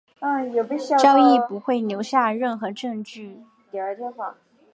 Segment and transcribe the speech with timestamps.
[0.99, 3.39] 交易不会留下任何证据。